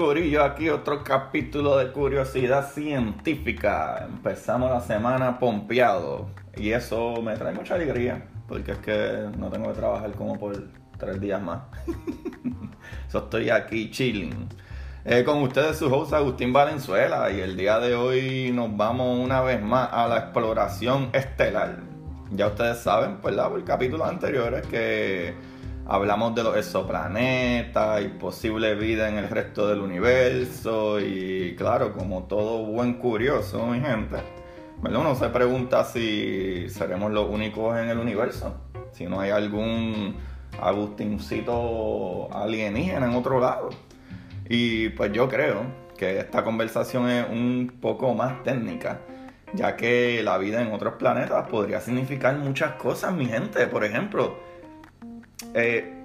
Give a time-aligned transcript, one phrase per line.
[0.00, 4.06] Corillo, aquí otro capítulo de Curiosidad Científica.
[4.08, 9.68] Empezamos la semana pompeado y eso me trae mucha alegría porque es que no tengo
[9.68, 10.56] que trabajar como por
[10.98, 11.64] tres días más.
[13.08, 14.48] so, estoy aquí chilling.
[15.04, 19.42] Eh, con ustedes su host Agustín Valenzuela y el día de hoy nos vamos una
[19.42, 21.76] vez más a la exploración estelar.
[22.30, 23.50] Ya ustedes saben, ¿verdad?
[23.50, 25.34] Por capítulos anteriores que
[25.86, 32.24] hablamos de los exoplanetas y posible vida en el resto del universo y claro, como
[32.24, 34.16] todo buen curioso, mi gente,
[34.82, 35.00] ¿verdad?
[35.00, 38.54] uno se pregunta si seremos los únicos en el universo,
[38.92, 40.16] si no hay algún
[40.60, 43.70] Agustincito alienígena en otro lado.
[44.48, 45.62] Y pues yo creo
[45.96, 49.00] que esta conversación es un poco más técnica,
[49.54, 53.66] ya que la vida en otros planetas podría significar muchas cosas, mi gente.
[53.68, 54.38] Por ejemplo,
[55.54, 56.02] eh,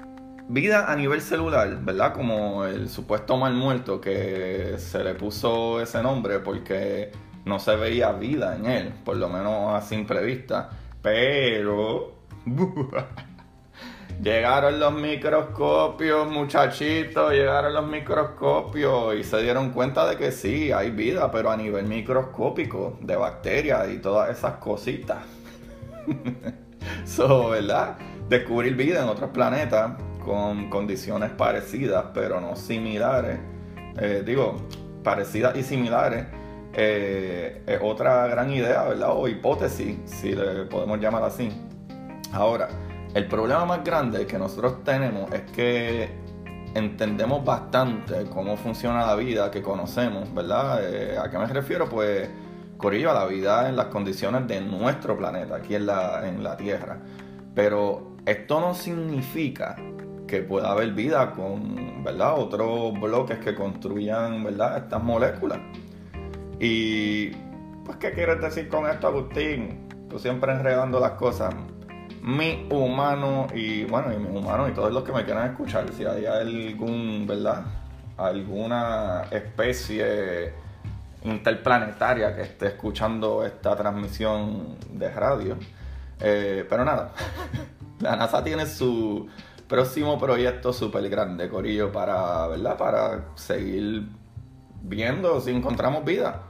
[0.48, 2.14] vida a nivel celular, ¿verdad?
[2.14, 7.12] Como el supuesto mal muerto que se le puso ese nombre porque
[7.46, 10.70] no se veía vida en él, por lo menos a simple vista.
[11.02, 12.16] Pero
[14.22, 20.92] llegaron los microscopios, muchachitos, llegaron los microscopios y se dieron cuenta de que sí, hay
[20.92, 25.20] vida, pero a nivel microscópico, de bacterias y todas esas cositas.
[27.06, 27.98] so, ¿verdad?
[28.30, 29.92] Descubrir vida en otros planetas
[30.24, 33.38] con condiciones parecidas, pero no similares.
[33.98, 34.56] Eh, digo,
[35.04, 36.26] parecidas y similares.
[36.74, 39.12] Eh, es otra gran idea, ¿verdad?
[39.14, 41.50] O hipótesis, si le podemos llamar así.
[42.34, 42.68] Ahora,
[43.14, 46.10] el problema más grande que nosotros tenemos es que
[46.74, 50.80] entendemos bastante cómo funciona la vida que conocemos, ¿verdad?
[50.84, 51.88] Eh, ¿A qué me refiero?
[51.88, 52.28] Pues,
[52.78, 56.58] Corillo, a la vida en las condiciones de nuestro planeta, aquí en la, en la
[56.58, 56.98] Tierra.
[57.54, 59.76] Pero esto no significa
[60.28, 62.40] que pueda haber vida con, ¿verdad?
[62.40, 64.78] Otros bloques que construyan, ¿verdad?
[64.78, 65.60] Estas moléculas.
[66.60, 67.30] Y,
[67.86, 69.88] pues, ¿qué quieres decir con esto, Agustín?
[70.10, 71.54] Tú siempre enredando las cosas.
[72.22, 76.06] Mi humano y, bueno, y mi humano y todos los que me quieran escuchar, si
[76.06, 77.66] hay algún, ¿verdad?
[78.18, 80.54] Alguna especie
[81.24, 85.58] interplanetaria que esté escuchando esta transmisión de radio.
[86.20, 87.12] Eh, pero nada,
[88.06, 89.28] la NASA tiene su
[89.68, 92.78] próximo proyecto súper grande, Corillo, para, ¿verdad?
[92.78, 94.08] Para seguir
[94.84, 96.44] viendo si encontramos vida.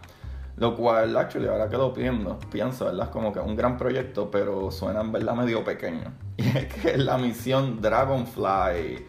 [0.58, 3.10] Lo cual, actually, ahora que lo pienso, pienso, ¿verdad?
[3.10, 6.14] Como que es un gran proyecto, pero suena en verdad medio pequeño.
[6.38, 9.06] Y es que es la misión Dragonfly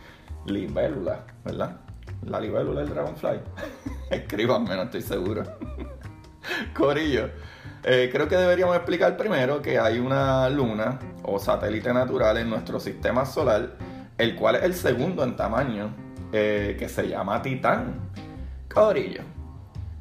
[0.47, 1.81] Libélula, ¿verdad?
[2.23, 3.41] La libélula del Dragonfly.
[4.11, 5.43] Escríbanme, no estoy seguro.
[6.77, 7.31] Corillo.
[7.89, 12.81] Eh, creo que deberíamos explicar primero que hay una luna o satélite natural en nuestro
[12.81, 13.77] sistema solar
[14.19, 15.95] el cual es el segundo en tamaño,
[16.33, 18.11] eh, que se llama Titán.
[18.73, 19.23] Corillo.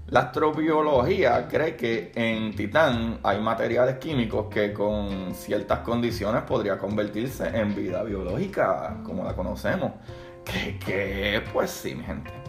[0.07, 7.47] La astrobiología cree que en Titán hay materiales químicos que con ciertas condiciones podría convertirse
[7.47, 9.93] en vida biológica, como la conocemos.
[10.43, 12.44] Que pues sí, mi gente.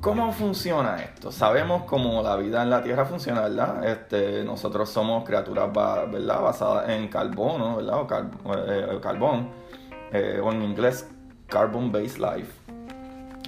[0.00, 1.32] ¿Cómo funciona esto?
[1.32, 3.84] Sabemos cómo la vida en la Tierra funciona, ¿verdad?
[3.84, 7.98] Este, nosotros somos criaturas basadas en carbono, ¿verdad?
[8.44, 9.50] O eh, carbón
[10.12, 11.10] eh, o en inglés
[11.48, 12.52] Carbon Based Life.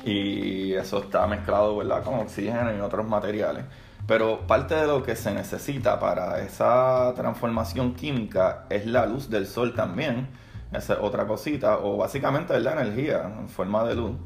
[0.04, 2.02] Y eso está mezclado ¿verdad?
[2.02, 3.64] con oxígeno y otros materiales.
[4.08, 9.46] Pero parte de lo que se necesita para esa transformación química es la luz del
[9.46, 10.26] sol también.
[10.72, 14.16] Esa es otra cosita, o básicamente es energía en forma de luz.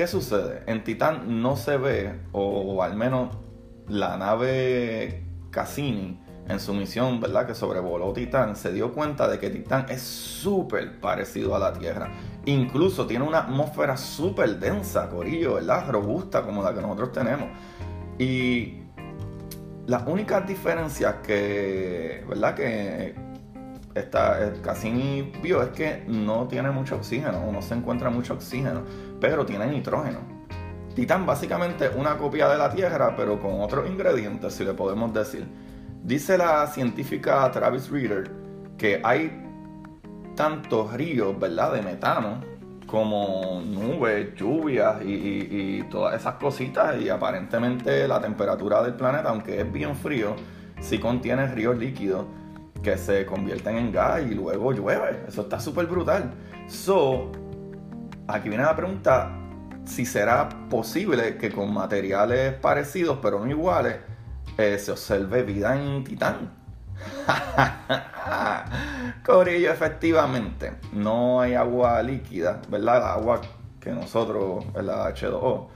[0.00, 0.62] ¿Qué sucede?
[0.64, 3.36] En Titán no se ve, o al menos
[3.86, 6.18] la nave Cassini
[6.48, 7.46] en su misión, ¿verdad?
[7.46, 12.10] Que sobrevoló Titán, se dio cuenta de que Titán es súper parecido a la Tierra.
[12.46, 15.90] Incluso tiene una atmósfera súper densa, corillo, ¿verdad?
[15.90, 17.50] Robusta como la que nosotros tenemos.
[18.18, 18.78] Y
[19.86, 22.54] las únicas diferencias que, ¿verdad?
[22.54, 23.14] Que
[23.94, 28.82] esta, Cassini vio es que no tiene mucho oxígeno, no se encuentra mucho oxígeno,
[29.20, 30.18] pero tiene nitrógeno.
[30.94, 35.46] Titán básicamente una copia de la Tierra, pero con otros ingredientes, si le podemos decir.
[36.02, 38.30] Dice la científica Travis Reader
[38.76, 39.46] que hay
[40.34, 42.40] tantos ríos, ¿verdad?, de metano,
[42.86, 47.00] como nubes, lluvias y, todas esas cositas.
[47.00, 50.34] Y aparentemente la temperatura del planeta, aunque es bien frío,
[50.80, 52.24] sí contiene ríos líquidos
[52.82, 55.24] que se convierten en gas y luego llueve.
[55.28, 56.32] Eso está súper brutal.
[56.66, 57.30] So,
[58.34, 59.30] aquí viene la pregunta
[59.84, 63.96] si será posible que con materiales parecidos pero no iguales
[64.58, 66.50] eh, se observe vida en Titán.
[69.24, 72.98] Corillo, efectivamente, no hay agua líquida, ¿verdad?
[72.98, 73.40] El agua
[73.80, 75.68] que nosotros, la H2O.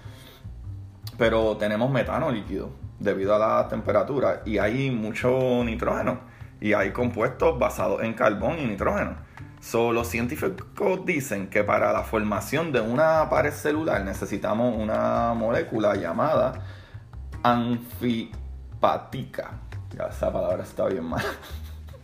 [1.16, 6.20] Pero tenemos metano líquido debido a la temperatura y hay mucho nitrógeno
[6.60, 9.16] y hay compuestos basados en carbón y nitrógeno.
[9.64, 15.94] So, los científicos dicen que para la formación de una pared celular necesitamos una molécula
[15.94, 16.60] llamada
[17.42, 18.32] anfipática.
[19.96, 21.24] Ya esa palabra está bien mal.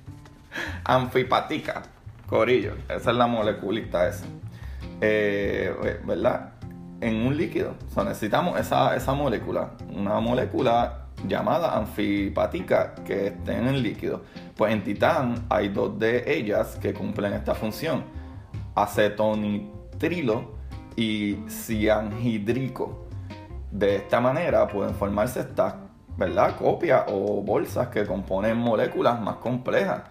[0.85, 1.83] anfipática,
[2.27, 2.77] corillo.
[2.89, 4.25] Esa es la moleculita esa.
[5.03, 6.55] Eh, ¿Verdad?
[7.03, 7.75] En un líquido.
[7.95, 9.73] O necesitamos esa, esa molécula.
[9.95, 14.23] Una molécula llamada anfipática que esté en líquido.
[14.57, 18.05] Pues en Titán hay dos de ellas que cumplen esta función.
[18.75, 20.53] Acetonitrilo
[20.97, 23.07] y cianhidrico.
[23.71, 25.75] De esta manera pueden formarse estas,
[26.17, 26.57] ¿verdad?
[26.57, 30.03] Copias o bolsas que componen moléculas más complejas.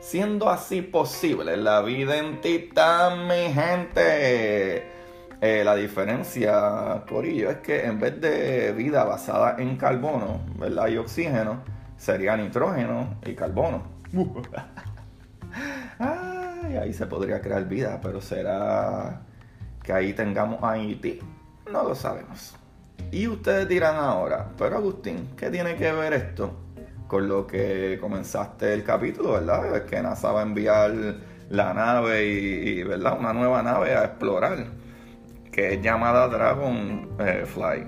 [0.00, 4.97] Siendo así posible la vida en Titán, mi gente.
[5.40, 10.88] Eh, la diferencia, Corillo, es que en vez de vida basada en carbono, ¿verdad?
[10.88, 11.62] Y oxígeno,
[11.96, 13.84] sería nitrógeno y carbono.
[16.00, 19.20] Ay, ahí se podría crear vida, pero será
[19.82, 21.22] que ahí tengamos a IT.
[21.70, 22.56] No lo sabemos.
[23.12, 26.52] Y ustedes dirán ahora, pero Agustín, ¿qué tiene que ver esto
[27.06, 29.76] con lo que comenzaste el capítulo, verdad?
[29.76, 30.92] Es que NASA va a enviar
[31.48, 33.16] la nave y, ¿verdad?
[33.18, 34.77] Una nueva nave a explorar
[35.58, 37.84] que es llamada Dragonfly,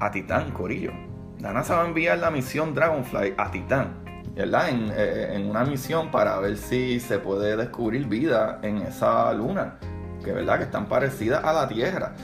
[0.00, 0.90] a Titán, Corillo.
[1.38, 4.02] La NASA va a enviar la misión Dragonfly a Titán,
[4.34, 4.68] ¿verdad?
[4.70, 9.78] En, eh, en, una misión para ver si se puede descubrir vida en esa luna,
[10.24, 12.14] que verdad que están parecidas a la Tierra.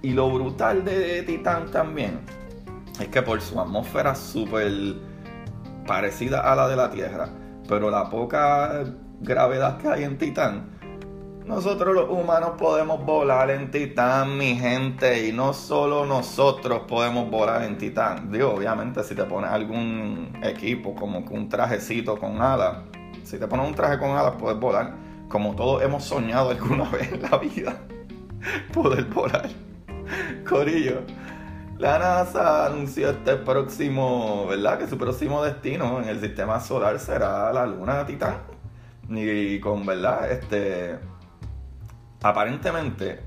[0.00, 2.20] Y lo brutal de Titán también
[2.98, 4.72] es que por su atmósfera súper
[5.86, 7.28] parecida a la de la Tierra,
[7.68, 8.84] pero la poca
[9.20, 10.77] gravedad que hay en Titán,
[11.48, 17.62] nosotros los humanos podemos volar en Titán, mi gente, y no solo nosotros podemos volar
[17.62, 18.30] en Titán.
[18.30, 22.80] Digo, obviamente si te pones algún equipo como un trajecito con alas,
[23.24, 24.94] si te pones un traje con alas puedes volar,
[25.30, 27.80] como todos hemos soñado alguna vez en la vida,
[28.74, 29.48] poder volar.
[30.46, 31.00] Corillo.
[31.78, 34.80] La NASA anunció este próximo, ¿verdad?
[34.80, 38.36] Que su próximo destino en el sistema solar será la luna Titán.
[39.08, 40.30] Y con, ¿verdad?
[40.30, 40.98] Este
[42.22, 43.20] Aparentemente,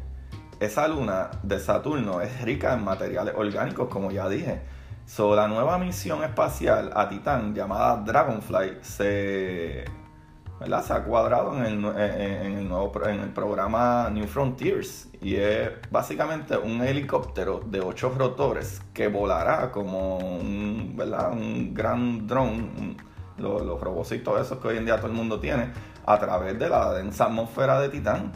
[0.60, 4.62] esa luna de Saturno es rica en materiales orgánicos, como ya dije.
[5.06, 11.86] So, la nueva misión espacial a Titán llamada Dragonfly se, se ha cuadrado en el,
[11.98, 18.82] el nuevo, en el programa New Frontiers y es básicamente un helicóptero de ocho rotores
[18.94, 21.32] que volará como un, ¿verdad?
[21.32, 22.98] un gran drone,
[23.38, 25.72] los, los robocitos esos que hoy en día todo el mundo tiene,
[26.06, 28.32] a través de la densa atmósfera de Titán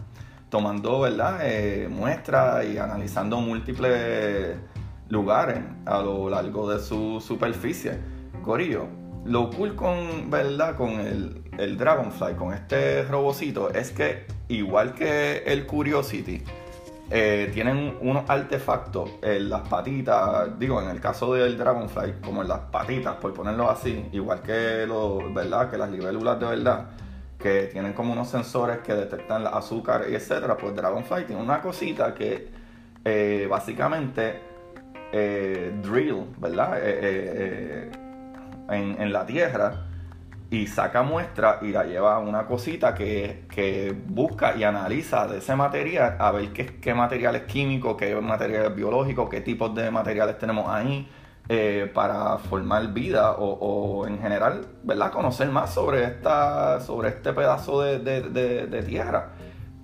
[0.56, 1.40] tomando ¿verdad?
[1.44, 4.56] Eh, muestras y analizando múltiples
[5.10, 8.00] lugares a lo largo de su superficie.
[8.42, 8.88] Corillo,
[9.26, 10.78] lo cool con, ¿verdad?
[10.78, 16.42] con el, el Dragonfly, con este robocito, es que igual que el Curiosity,
[17.12, 22.48] eh, tienen unos artefactos en las patitas, digo, en el caso del Dragonfly, como en
[22.48, 25.70] las patitas, por ponerlo así, igual que, los, ¿verdad?
[25.70, 26.86] que las libélulas de verdad
[27.38, 31.62] que tienen como unos sensores que detectan el azúcar y etcétera, pues Dragonfly tiene una
[31.62, 32.48] cosita que
[33.04, 34.40] eh, básicamente
[35.12, 36.80] eh, drill, ¿verdad?
[36.82, 37.92] Eh,
[38.70, 39.86] en, la tierra
[40.50, 45.56] y saca muestra y la lleva a una cosita que, busca y analiza de ese
[45.56, 50.68] material a ver qué, qué materiales químicos, qué materiales biológicos, qué tipos de materiales tenemos
[50.68, 51.08] ahí
[51.48, 55.12] eh, para formar vida o, en general, ¿verdad?
[55.12, 59.34] Conocer más sobre, esta, sobre este pedazo de, tierra.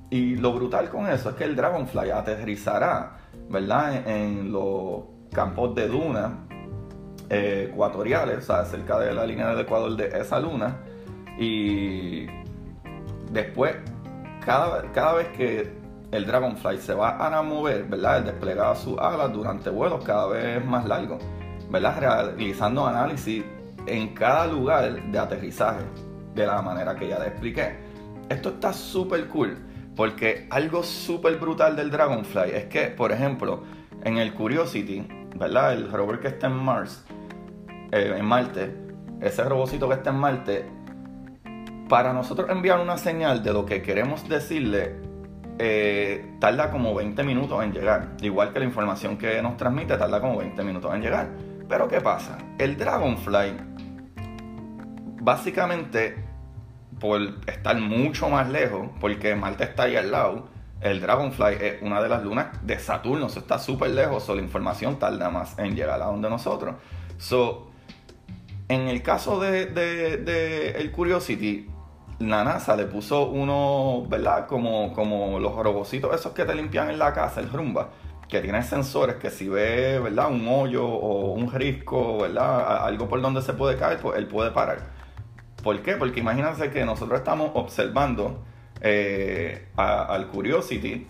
[0.10, 3.18] Y lo brutal con eso es que el Dragonfly aterrizará,
[3.50, 4.08] ¿verdad?
[4.08, 6.48] En, los campos de duna
[7.30, 10.80] eh, ecuatoriales, o sea, cerca de la línea del Ecuador de esa luna.
[11.38, 12.26] Y
[13.32, 13.76] después,
[14.44, 15.72] cada, cada vez que
[16.12, 18.18] el Dragonfly se va a mover, ¿verdad?
[18.18, 21.24] El desplegaba sus alas durante vuelos cada vez más largos,
[21.72, 22.36] ¿verdad?
[22.36, 23.44] Realizando análisis
[23.88, 25.84] en cada lugar de aterrizaje,
[26.36, 27.78] de la manera que ya le expliqué.
[28.30, 29.58] Esto está súper cool,
[29.96, 33.64] porque algo súper brutal del Dragonfly es que, por ejemplo,
[34.04, 35.74] en el Curiosity, ¿verdad?
[35.74, 37.06] El rover que está en Mars,
[37.92, 38.76] eh, en Marte,
[39.22, 40.66] ese robocito que está en Marte,
[41.88, 44.96] para nosotros enviar una señal de lo que queremos decirle,
[45.60, 48.16] eh, tarda como 20 minutos en llegar.
[48.22, 51.30] Igual que la información que nos transmite tarda como 20 minutos en llegar.
[51.72, 52.38] Pero ¿qué pasa?
[52.58, 53.56] El Dragonfly,
[55.22, 56.22] básicamente,
[57.00, 60.50] por estar mucho más lejos, porque Marte está ahí al lado,
[60.82, 64.42] el Dragonfly es una de las lunas de Saturno, eso está súper lejos, so la
[64.42, 66.76] información tarda más en llegar a donde nosotros.
[67.18, 67.72] So,
[68.68, 71.70] en el caso de, de, el Curiosity,
[72.20, 74.46] la NASA le puso uno, ¿verdad?
[74.46, 77.92] Como, como los robocitos esos que te limpian en la casa, el rumba,
[78.32, 80.32] que tiene sensores que si ve, ¿verdad?
[80.32, 82.86] Un hoyo o un risco, ¿verdad?
[82.86, 84.88] Algo por donde se puede caer, pues él puede parar.
[85.62, 85.98] ¿Por qué?
[85.98, 88.42] Porque imagínense que nosotros estamos observando
[88.80, 91.08] eh, al Curiosity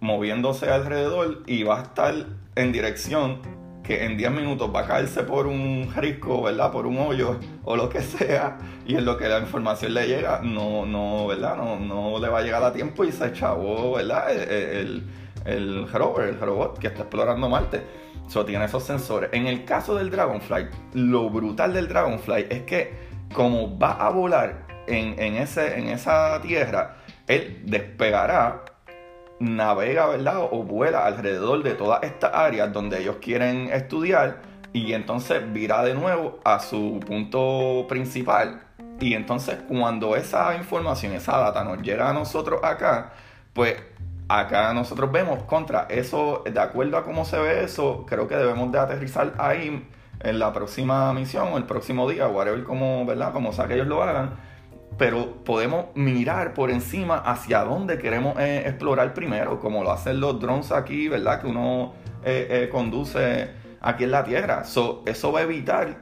[0.00, 2.14] moviéndose alrededor y va a estar
[2.56, 3.40] en dirección
[3.82, 6.72] que en 10 minutos va a caerse por un risco, ¿verdad?
[6.72, 8.56] Por un hoyo o lo que sea,
[8.86, 11.56] y en lo que la información le llega, no, no, ¿verdad?
[11.56, 14.32] No, no le va a llegar a tiempo y se echavó, ¿verdad?
[14.32, 15.04] El,
[15.92, 17.82] rover, el robot que está explorando Marte.
[18.26, 19.30] Eso tiene esos sensores.
[19.32, 22.94] En el caso del Dragonfly, lo brutal del Dragonfly es que
[23.34, 26.96] como va a volar en, en, ese, en esa tierra,
[27.26, 28.64] él despegará,
[29.40, 30.48] navega, ¿verdad?
[30.50, 35.94] O vuela alrededor de todas estas áreas donde ellos quieren estudiar y entonces virá de
[35.94, 38.60] nuevo a su punto principal.
[39.00, 43.12] Y entonces cuando esa información, esa data nos llega a nosotros acá,
[43.52, 43.76] pues
[44.28, 48.70] acá nosotros vemos contra eso, de acuerdo a cómo se ve eso, creo que debemos
[48.72, 49.86] de aterrizar ahí
[50.20, 53.32] en la próxima misión el próximo día, whatever como, ¿verdad?
[53.32, 54.54] Como sea que ellos lo hagan
[54.98, 60.38] pero podemos mirar por encima hacia dónde queremos eh, explorar primero, como lo hacen los
[60.40, 61.40] drones aquí, ¿verdad?
[61.40, 63.50] Que uno eh, eh, conduce
[63.80, 64.62] aquí en la Tierra.
[64.62, 65.98] eso va a evitar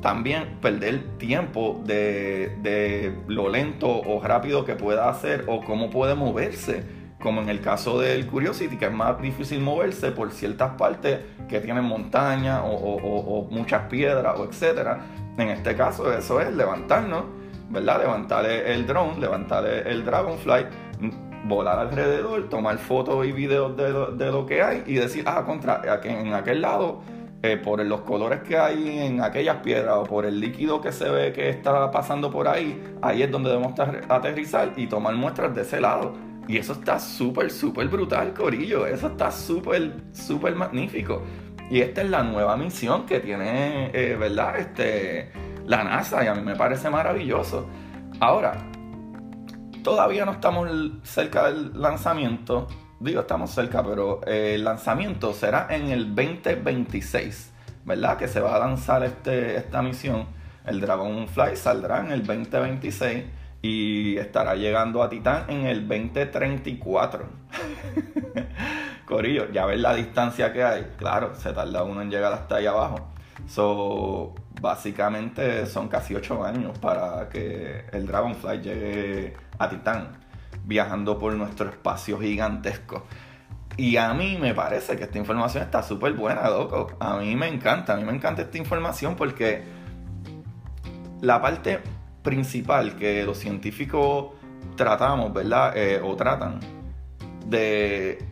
[0.00, 6.14] también perder tiempo de, de, lo lento o rápido que pueda hacer o cómo puede
[6.14, 6.97] moverse.
[7.20, 11.60] Como en el caso del Curiosity, que es más difícil moverse por ciertas partes que
[11.60, 15.00] tienen montañas o, o muchas piedras o etcétera.
[15.36, 17.24] En este caso, eso es levantarnos
[17.70, 18.00] ¿verdad?
[18.00, 20.66] Levantar el drone, levantar el Dragonfly,
[21.44, 26.34] volar alrededor, tomar fotos y videos de lo, que hay y decir, ah, contra, en
[26.34, 27.00] aquel lado,
[27.42, 31.08] eh, por los colores que hay en aquellas piedras o por el líquido que se
[31.08, 35.62] ve que está pasando por ahí, ahí es donde debemos aterrizar y tomar muestras de
[35.62, 36.14] ese lado.
[36.48, 38.86] Y eso está súper, súper brutal, Corillo.
[38.86, 41.22] Eso está súper, súper magnífico.
[41.70, 44.58] Y esta es la nueva misión que tiene, eh, ¿verdad?
[44.58, 45.30] Este,
[45.66, 47.68] la NASA y a mí me parece maravilloso.
[48.18, 48.54] Ahora,
[49.84, 50.70] todavía no estamos
[51.02, 52.66] cerca del lanzamiento.
[52.98, 57.52] Digo, estamos cerca, pero eh, el lanzamiento será en el 2026,
[57.84, 58.16] ¿verdad?
[58.16, 60.26] Que se va a lanzar este, esta misión.
[60.64, 63.24] El Dragonfly saldrá en el 2026
[63.62, 67.26] y estará llegando a Titán en el 2034.
[69.04, 70.92] Corillo, ya ves la distancia que hay.
[70.96, 73.08] Claro, se tarda uno en llegar hasta ahí abajo.
[73.46, 80.18] So, básicamente son casi 8 años para que el Dragonfly llegue a Titán,
[80.64, 83.06] viajando por nuestro espacio gigantesco.
[83.76, 86.88] Y a mí me parece que esta información está súper buena, loco.
[86.98, 89.62] A mí me encanta, a mí me encanta esta información porque
[91.20, 91.80] la parte
[92.22, 94.32] principal que los científicos
[94.76, 95.72] tratamos, ¿verdad?
[95.76, 96.60] Eh, o tratan
[97.46, 98.24] de,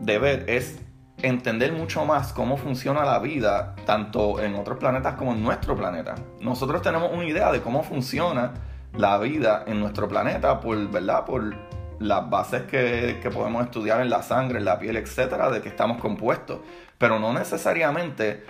[0.00, 0.80] de ver es
[1.22, 6.14] entender mucho más cómo funciona la vida, tanto en otros planetas como en nuestro planeta.
[6.40, 8.54] Nosotros tenemos una idea de cómo funciona
[8.96, 11.24] la vida en nuestro planeta por, ¿verdad?
[11.24, 11.54] por
[11.98, 16.00] las bases que, podemos estudiar en la sangre, en la piel, etcétera, de que estamos
[16.00, 16.60] compuestos.
[16.96, 18.44] Pero no necesariamente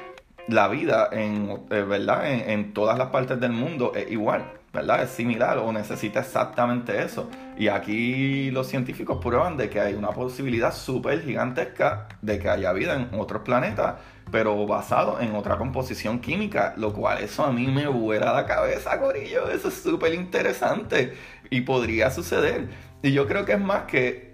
[0.48, 2.30] la vida en, eh, ¿verdad?
[2.30, 4.58] en todas las partes del mundo es igual.
[4.72, 5.02] ¿verdad?
[5.02, 7.28] Es similar o necesita exactamente eso.
[7.56, 12.72] Y aquí los científicos prueban de que hay una posibilidad súper gigantesca de que haya
[12.72, 13.94] vida en otros planetas,
[14.30, 19.00] pero basado en otra composición química, lo cual eso a mí me vuela la cabeza,
[19.00, 19.48] Corillo.
[19.50, 21.14] Eso es súper interesante
[21.50, 22.68] y podría suceder.
[23.02, 24.28] Y yo creo que es más que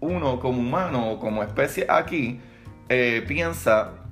[0.00, 2.40] uno como humano o como especie aquí
[2.88, 4.03] eh, piensa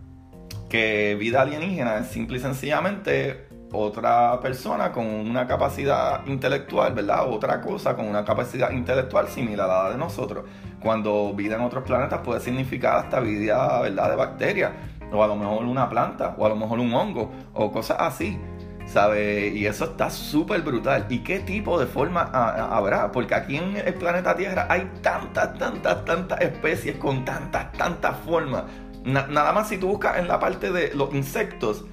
[0.72, 7.28] que vida alienígena es simple y sencillamente otra persona con una capacidad intelectual, ¿verdad?
[7.28, 10.46] Otra cosa con una capacidad intelectual similar a la de nosotros.
[10.80, 14.08] Cuando vida en otros planetas puede significar hasta vida, ¿verdad?
[14.08, 14.72] De bacterias,
[15.12, 18.40] o a lo mejor una planta, o a lo mejor un hongo, o cosas así.
[18.86, 19.48] ¿Sabe?
[19.48, 21.04] Y eso está súper brutal.
[21.10, 23.12] ¿Y qué tipo de forma habrá?
[23.12, 28.64] Porque aquí en el planeta Tierra hay tantas, tantas, tantas especies con tantas, tantas formas.
[29.04, 31.84] Nada más si tú buscas en la parte de los insectos,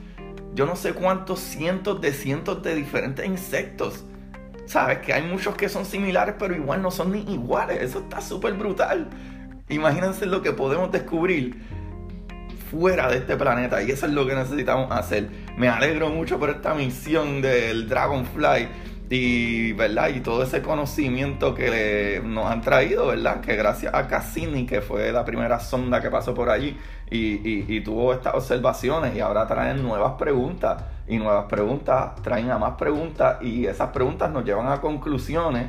[0.54, 4.04] yo no sé cuántos cientos de cientos de diferentes insectos.
[4.66, 7.82] Sabes que hay muchos que son similares, pero igual no son ni iguales.
[7.82, 9.10] Eso está súper brutal.
[9.70, 11.60] Imagínense lo que podemos descubrir
[12.70, 13.82] fuera de este planeta.
[13.82, 15.30] Y eso es lo que necesitamos hacer.
[15.58, 18.68] Me alegro mucho por esta misión del Dragonfly
[19.10, 20.10] y, ¿verdad?
[20.10, 23.42] y todo ese conocimiento que nos han traído, ¿verdad?
[23.42, 26.78] Que gracias a Cassini, que fue la primera sonda que pasó por allí
[27.10, 32.60] y, y, tuvo estas observaciones y ahora traen nuevas preguntas y nuevas preguntas traen a
[32.60, 35.68] más preguntas y esas preguntas nos llevan a conclusiones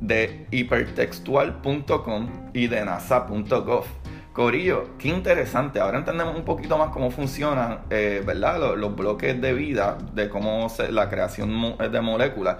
[0.00, 3.84] de hipertextual.com y de nasa.gov.
[4.32, 5.78] Corillo, qué interesante.
[5.78, 8.76] Ahora entendemos un poquito más cómo funcionan, eh, ¿verdad?
[8.76, 12.56] Los, bloques de vida, de cómo se, la creación de moléculas.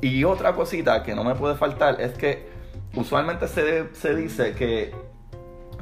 [0.00, 2.46] Y otra cosita que no me puede faltar es que
[2.94, 4.94] usualmente se, se dice que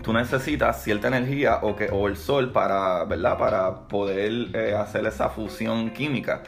[0.03, 3.37] tú necesitas cierta energía o, que, o el sol para, ¿verdad?
[3.39, 6.43] para poder eh, hacer esa fusión química.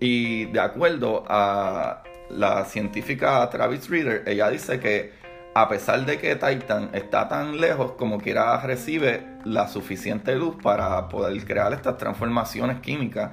[0.00, 5.12] Y de acuerdo a la científica Travis Reader, ella dice que
[5.54, 11.08] a pesar de que Titan está tan lejos, como quiera recibe la suficiente luz para
[11.08, 13.30] poder crear estas transformaciones químicas.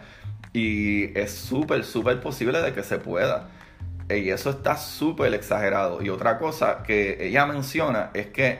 [0.53, 3.49] Y es súper, súper posible de que se pueda.
[4.09, 6.01] Y eso está súper exagerado.
[6.01, 8.59] Y otra cosa que ella menciona es que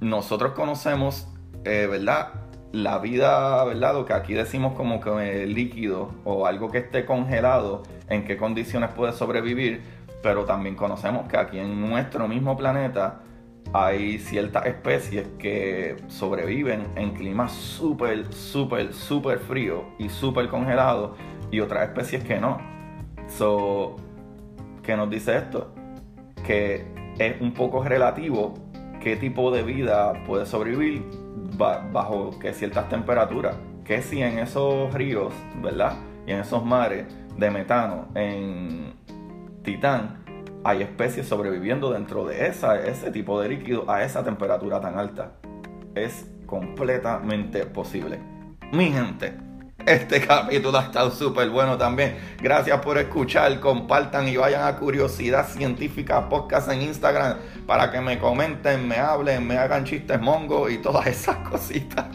[0.00, 1.28] nosotros conocemos,
[1.64, 2.28] eh, ¿verdad?
[2.72, 3.94] La vida, ¿verdad?
[3.94, 8.90] Lo que aquí decimos como que líquido o algo que esté congelado, en qué condiciones
[8.90, 9.82] puede sobrevivir,
[10.22, 13.20] pero también conocemos que aquí en nuestro mismo planeta
[13.72, 21.16] hay ciertas especies que sobreviven en climas súper, súper, súper frío y súper congelados
[21.50, 22.58] y otras especies que no.
[23.28, 23.96] So,
[24.90, 25.72] ¿Qué nos dice esto?
[26.44, 26.84] Que
[27.16, 28.54] es un poco relativo
[29.00, 31.04] qué tipo de vida puede sobrevivir
[31.92, 33.54] bajo que ciertas temperaturas.
[33.84, 35.92] Que si en esos ríos, ¿verdad?
[36.26, 38.94] Y en esos mares de metano, en
[39.62, 40.24] Titán,
[40.64, 45.34] hay especies sobreviviendo dentro de esa, ese tipo de líquido a esa temperatura tan alta.
[45.94, 48.18] Es completamente posible.
[48.72, 49.34] Mi gente,
[49.86, 52.16] este capítulo ha estado súper bueno también.
[52.40, 53.60] Gracias por escuchar.
[53.60, 59.46] Compartan y vayan a Curiosidad Científica Podcast en Instagram para que me comenten, me hablen,
[59.46, 62.06] me hagan chistes mongo y todas esas cositas.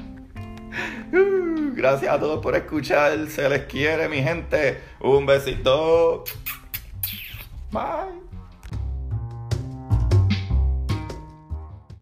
[1.12, 3.28] Uh, gracias a todos por escuchar.
[3.28, 4.82] Se les quiere, mi gente.
[5.00, 6.24] Un besito.
[7.72, 8.25] Bye.